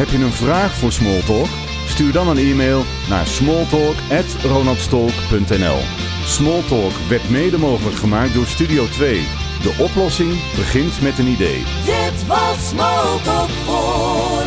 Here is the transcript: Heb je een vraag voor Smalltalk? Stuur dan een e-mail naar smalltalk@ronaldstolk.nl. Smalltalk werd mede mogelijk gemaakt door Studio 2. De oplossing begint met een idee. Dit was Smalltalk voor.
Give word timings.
Heb 0.00 0.08
je 0.08 0.18
een 0.18 0.32
vraag 0.32 0.74
voor 0.74 0.92
Smalltalk? 0.92 1.48
Stuur 1.86 2.12
dan 2.12 2.28
een 2.28 2.38
e-mail 2.38 2.84
naar 3.08 3.26
smalltalk@ronaldstolk.nl. 3.26 5.78
Smalltalk 6.24 6.92
werd 7.08 7.30
mede 7.30 7.58
mogelijk 7.58 7.96
gemaakt 7.96 8.34
door 8.34 8.46
Studio 8.46 8.88
2. 8.88 9.26
De 9.62 9.74
oplossing 9.78 10.30
begint 10.56 11.00
met 11.00 11.18
een 11.18 11.26
idee. 11.26 11.64
Dit 11.84 12.26
was 12.26 12.68
Smalltalk 12.68 13.50
voor. 13.50 14.39